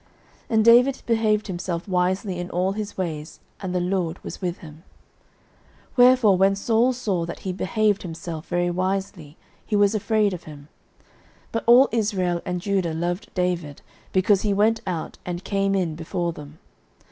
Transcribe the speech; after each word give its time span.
09:018:014 0.49 0.49
And 0.55 0.65
David 0.65 1.01
behaved 1.05 1.45
himself 1.45 1.87
wisely 1.87 2.39
in 2.39 2.49
all 2.49 2.71
his 2.71 2.97
ways; 2.97 3.39
and 3.61 3.75
the 3.75 3.79
LORD 3.79 4.17
was 4.23 4.41
with 4.41 4.57
him. 4.57 4.81
09:018:015 5.89 5.91
Wherefore 5.97 6.37
when 6.37 6.55
Saul 6.55 6.91
saw 6.91 7.23
that 7.27 7.41
he 7.41 7.53
behaved 7.53 8.01
himself 8.01 8.47
very 8.47 8.71
wisely, 8.71 9.37
he 9.63 9.75
was 9.75 9.93
afraid 9.93 10.33
of 10.33 10.45
him. 10.45 10.69
09:018:016 11.49 11.51
But 11.51 11.63
all 11.67 11.87
Israel 11.91 12.41
and 12.47 12.59
Judah 12.61 12.95
loved 12.95 13.31
David, 13.35 13.83
because 14.11 14.41
he 14.41 14.55
went 14.55 14.81
out 14.87 15.19
and 15.23 15.43
came 15.43 15.75
in 15.75 15.93
before 15.93 16.33
them. 16.33 16.57